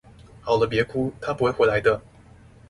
[0.41, 2.01] 好了別哭，他不會回來的